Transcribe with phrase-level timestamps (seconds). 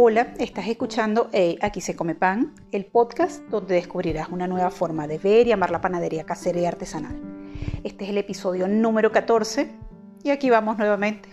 [0.00, 1.28] Hola, estás escuchando
[1.60, 5.72] Aquí se come pan, el podcast donde descubrirás una nueva forma de ver y amar
[5.72, 7.20] la panadería casera y artesanal.
[7.82, 9.68] Este es el episodio número 14
[10.22, 11.30] y aquí vamos nuevamente.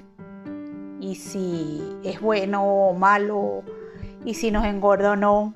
[1.00, 3.62] Y si es bueno o malo,
[4.26, 5.54] y si nos engorda o no,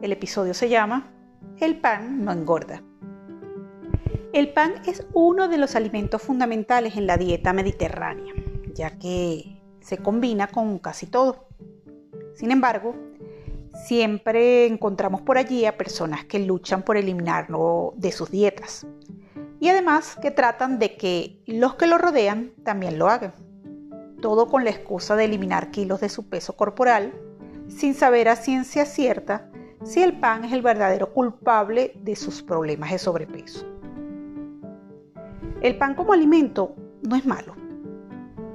[0.00, 1.12] el episodio se llama
[1.60, 2.82] El pan no engorda.
[4.32, 8.32] El pan es uno de los alimentos fundamentales en la dieta mediterránea,
[8.72, 11.48] ya que se combina con casi todo.
[12.34, 12.94] Sin embargo,
[13.86, 18.86] siempre encontramos por allí a personas que luchan por eliminarlo de sus dietas
[19.60, 23.32] y además que tratan de que los que lo rodean también lo hagan.
[24.20, 27.12] Todo con la excusa de eliminar kilos de su peso corporal
[27.68, 29.50] sin saber a ciencia cierta
[29.82, 33.66] si el pan es el verdadero culpable de sus problemas de sobrepeso.
[35.60, 37.54] El pan como alimento no es malo,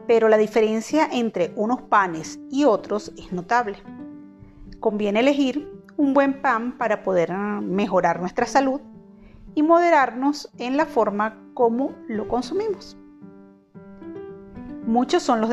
[0.09, 3.77] pero la diferencia entre unos panes y otros es notable.
[4.79, 8.81] Conviene elegir un buen pan para poder ah, mejorar nuestra salud
[9.53, 12.97] y moderarnos en la forma como lo consumimos.
[14.87, 15.51] Muchos son los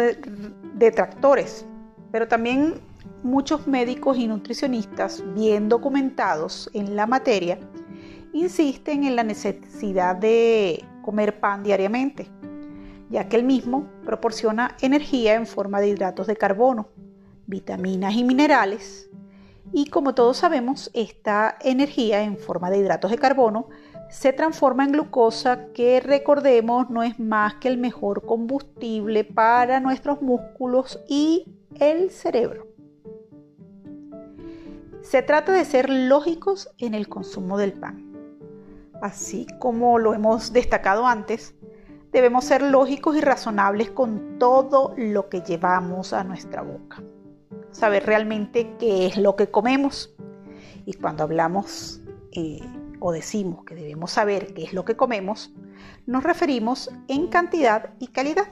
[0.73, 1.67] detractores,
[2.11, 2.81] pero también
[3.23, 7.59] muchos médicos y nutricionistas bien documentados en la materia
[8.33, 12.31] insisten en la necesidad de comer pan diariamente
[13.11, 16.89] ya que el mismo proporciona energía en forma de hidratos de carbono,
[17.47, 19.11] vitaminas y minerales.
[19.73, 23.69] Y como todos sabemos, esta energía en forma de hidratos de carbono
[24.09, 30.23] se transforma en glucosa que recordemos no es más que el mejor combustible para nuestros
[30.23, 31.45] músculos y
[31.79, 32.67] el cerebro.
[35.03, 38.05] Se trata de ser lógicos en el consumo del pan.
[39.03, 41.55] Así como lo hemos destacado antes,
[42.17, 47.03] debemos ser lógicos y razonables con todo lo que llevamos a nuestra boca.
[47.73, 50.17] Saber realmente qué es lo que comemos.
[50.87, 52.01] Y cuando hablamos
[52.33, 52.61] eh,
[53.01, 55.53] o decimos que debemos saber qué es lo que comemos,
[56.07, 58.47] nos referimos en cantidad y calidad.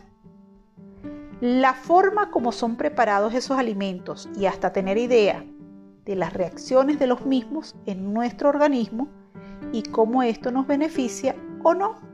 [1.40, 5.42] La forma como son preparados esos alimentos y hasta tener idea
[6.04, 9.08] de las reacciones de los mismos en nuestro organismo
[9.72, 12.13] y cómo esto nos beneficia o no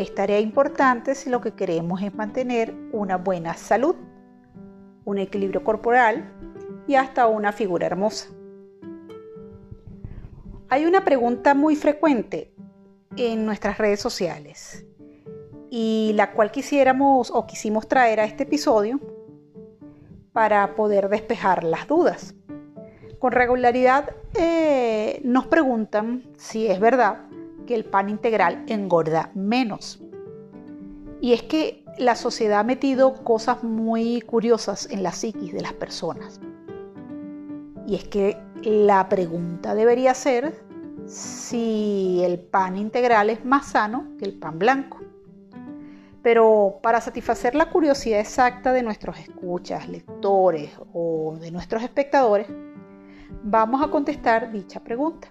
[0.00, 3.94] es tarea importante si lo que queremos es mantener una buena salud,
[5.04, 6.32] un equilibrio corporal
[6.86, 8.30] y hasta una figura hermosa.
[10.70, 12.54] Hay una pregunta muy frecuente
[13.16, 14.86] en nuestras redes sociales
[15.68, 18.98] y la cual quisiéramos o quisimos traer a este episodio
[20.32, 22.34] para poder despejar las dudas.
[23.18, 27.29] Con regularidad eh, nos preguntan si es verdad
[27.74, 30.00] el pan integral engorda menos.
[31.20, 35.74] Y es que la sociedad ha metido cosas muy curiosas en la psiquis de las
[35.74, 36.40] personas.
[37.86, 40.54] Y es que la pregunta debería ser
[41.06, 44.98] si el pan integral es más sano que el pan blanco.
[46.22, 52.46] Pero para satisfacer la curiosidad exacta de nuestros escuchas, lectores o de nuestros espectadores,
[53.42, 55.28] vamos a contestar dicha pregunta.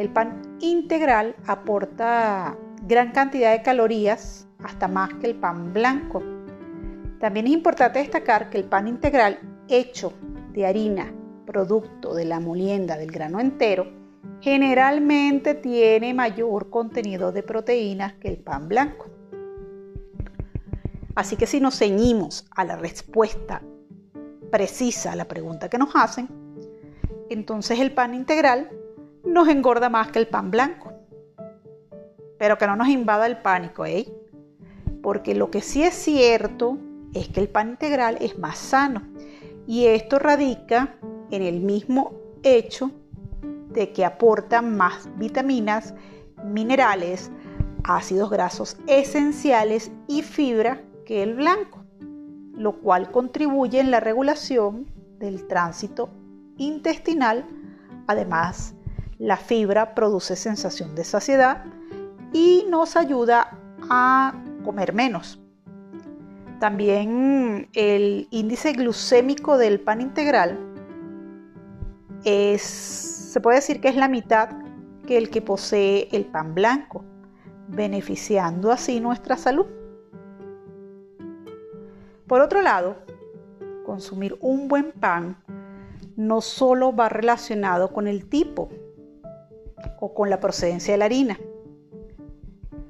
[0.00, 2.56] El pan integral aporta
[2.88, 6.22] gran cantidad de calorías, hasta más que el pan blanco.
[7.18, 10.14] También es importante destacar que el pan integral hecho
[10.54, 11.12] de harina,
[11.44, 13.92] producto de la molienda del grano entero,
[14.40, 19.10] generalmente tiene mayor contenido de proteínas que el pan blanco.
[21.14, 23.60] Así que si nos ceñimos a la respuesta
[24.50, 26.26] precisa a la pregunta que nos hacen,
[27.28, 28.79] entonces el pan integral
[29.24, 30.92] nos engorda más que el pan blanco.
[32.38, 34.06] Pero que no nos invada el pánico, ¿eh?
[35.02, 36.78] Porque lo que sí es cierto
[37.14, 39.02] es que el pan integral es más sano.
[39.66, 40.96] Y esto radica
[41.30, 42.90] en el mismo hecho
[43.68, 45.94] de que aporta más vitaminas,
[46.44, 47.30] minerales,
[47.84, 51.84] ácidos grasos esenciales y fibra que el blanco,
[52.54, 54.86] lo cual contribuye en la regulación
[55.18, 56.10] del tránsito
[56.56, 57.44] intestinal,
[58.06, 58.74] además
[59.20, 61.62] la fibra produce sensación de saciedad
[62.32, 63.58] y nos ayuda
[63.90, 64.32] a
[64.64, 65.38] comer menos.
[66.58, 70.58] También el índice glucémico del pan integral
[72.24, 74.48] es, se puede decir que es la mitad
[75.06, 77.04] que el que posee el pan blanco,
[77.68, 79.66] beneficiando así nuestra salud.
[82.26, 82.96] Por otro lado,
[83.84, 85.36] consumir un buen pan
[86.16, 88.70] no solo va relacionado con el tipo
[90.00, 91.38] o con la procedencia de la harina.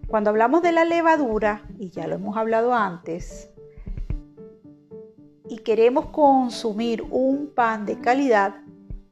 [0.06, 3.48] Cuando hablamos de la levadura, y ya lo hemos hablado antes,
[5.48, 8.56] y queremos consumir un pan de calidad,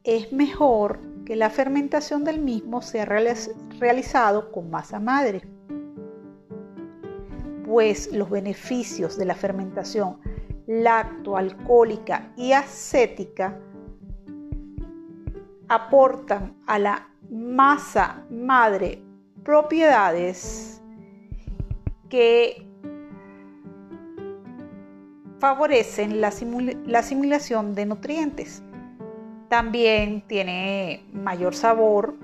[0.04, 5.42] es mejor que la fermentación del mismo sea realizado con masa madre,
[7.66, 10.18] pues los beneficios de la fermentación
[10.66, 13.58] lactoalcohólica y acética
[15.68, 19.02] aportan a la masa madre
[19.44, 20.82] propiedades
[22.08, 22.66] que
[25.38, 28.62] favorecen la, asimilación de nutrientes.
[29.48, 32.16] También tiene mayor sabor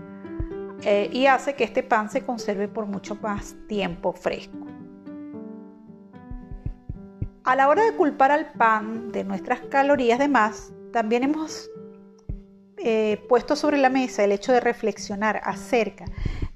[0.82, 4.58] eh, y hace que este pan se conserve por mucho más tiempo fresco.
[7.44, 11.70] A la hora de culpar al pan de nuestras calorías de más, también hemos
[12.86, 16.04] eh, puesto sobre la mesa el hecho de reflexionar acerca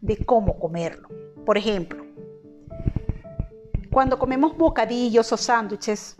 [0.03, 1.09] de cómo comerlo.
[1.47, 2.05] Por ejemplo,
[3.91, 6.17] cuando comemos bocadillos o sándwiches,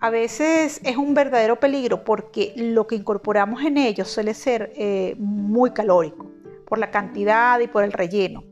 [0.00, 5.14] a veces es un verdadero peligro porque lo que incorporamos en ellos suele ser eh,
[5.18, 6.30] muy calórico
[6.66, 8.42] por la cantidad y por el relleno.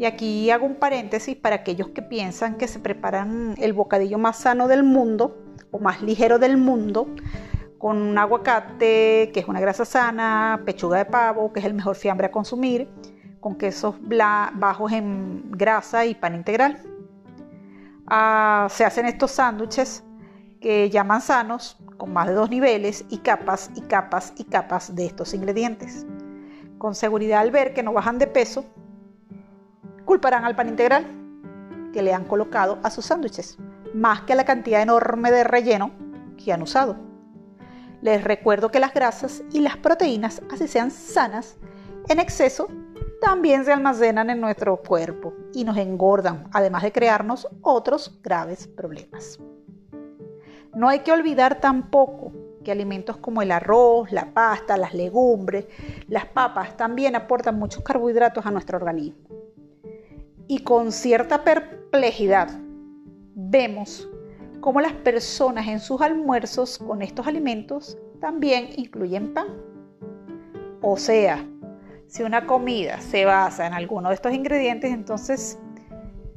[0.00, 4.38] Y aquí hago un paréntesis para aquellos que piensan que se preparan el bocadillo más
[4.38, 5.38] sano del mundo
[5.70, 7.06] o más ligero del mundo
[7.82, 11.96] con un aguacate, que es una grasa sana, pechuga de pavo, que es el mejor
[11.96, 12.88] fiambre a consumir,
[13.40, 13.96] con quesos
[14.54, 16.78] bajos en grasa y pan integral.
[18.06, 20.04] Ah, se hacen estos sándwiches
[20.60, 25.06] que llaman sanos, con más de dos niveles y capas y capas y capas de
[25.06, 26.06] estos ingredientes.
[26.78, 28.64] Con seguridad al ver que no bajan de peso,
[30.04, 31.04] culparán al pan integral
[31.92, 33.58] que le han colocado a sus sándwiches,
[33.92, 35.90] más que a la cantidad enorme de relleno
[36.36, 37.11] que han usado.
[38.02, 41.56] Les recuerdo que las grasas y las proteínas, así sean sanas,
[42.08, 42.68] en exceso
[43.20, 49.38] también se almacenan en nuestro cuerpo y nos engordan, además de crearnos otros graves problemas.
[50.74, 52.32] No hay que olvidar tampoco
[52.64, 55.66] que alimentos como el arroz, la pasta, las legumbres,
[56.08, 59.28] las papas también aportan muchos carbohidratos a nuestro organismo.
[60.48, 62.48] Y con cierta perplejidad
[63.34, 64.08] vemos
[64.62, 69.48] cómo las personas en sus almuerzos con estos alimentos también incluyen pan.
[70.80, 71.44] O sea,
[72.06, 75.58] si una comida se basa en alguno de estos ingredientes, entonces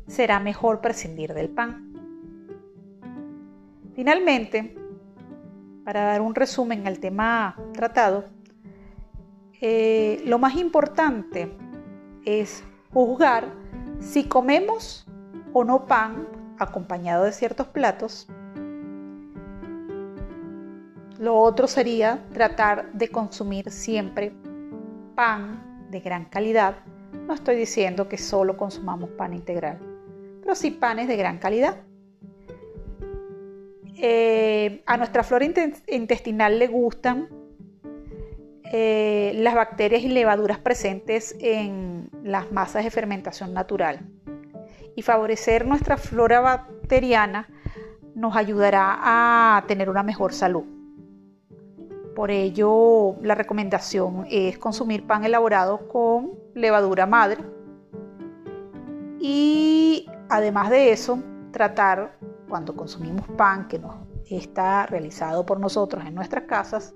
[0.08, 1.94] será mejor prescindir del pan.
[3.94, 4.76] Finalmente,
[5.84, 8.26] para dar un resumen al tema tratado,
[9.62, 11.56] eh, lo más importante
[12.26, 13.54] es juzgar
[14.00, 15.06] si comemos
[15.54, 18.28] o no pan acompañado de ciertos platos.
[21.18, 24.34] Lo otro sería tratar de consumir siempre
[25.16, 26.76] pan de gran calidad.
[27.28, 29.80] No estoy diciendo que solo consumamos pan integral,
[30.42, 31.78] pero sí panes de gran calidad.
[33.98, 35.46] Eh, a nuestra flora
[35.88, 37.30] intestinal le gustan
[38.74, 44.02] eh, las bacterias y levaduras presentes en las masas de fermentación natural.
[44.96, 47.48] Y favorecer nuestra flora bacteriana
[48.16, 50.64] nos ayudará a tener una mejor salud.
[52.16, 57.44] Por ello, la recomendación es consumir pan elaborado con levadura madre.
[59.20, 61.22] Y además de eso,
[61.52, 62.18] tratar
[62.48, 63.96] cuando consumimos pan que nos
[64.30, 66.96] está realizado por nosotros en nuestras casas,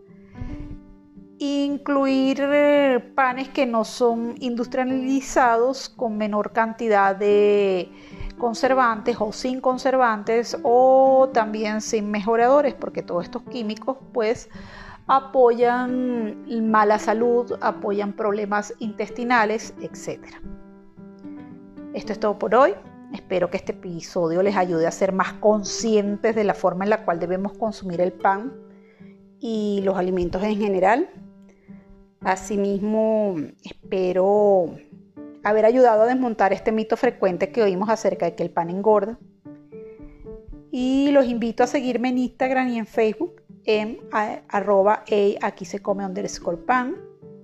[1.39, 7.89] incluir eh, panes que no son industrializados con menor cantidad de
[8.37, 14.49] conservantes o sin conservantes o también sin mejoradores porque todos estos químicos pues
[15.07, 20.19] apoyan mala salud, apoyan problemas intestinales, etc.
[21.93, 22.75] Esto es todo por hoy.
[23.13, 27.05] Espero que este episodio les ayude a ser más conscientes de la forma en la
[27.05, 28.53] cual debemos consumir el pan
[29.39, 31.09] y los alimentos en general.
[32.21, 34.75] Asimismo, espero
[35.43, 39.17] haber ayudado a desmontar este mito frecuente que oímos acerca de que el pan engorda.
[40.71, 45.03] Y los invito a seguirme en Instagram y en Facebook en arroba
[45.41, 46.95] aquí se come underscore pan.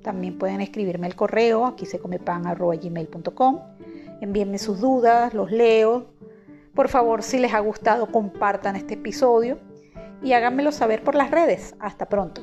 [0.03, 3.59] También pueden escribirme el correo aquí se come pan arroba gmail.com
[4.21, 6.07] envíenme sus dudas, los leo.
[6.73, 9.59] Por favor, si les ha gustado, compartan este episodio
[10.21, 11.75] y háganmelo saber por las redes.
[11.79, 12.41] Hasta pronto.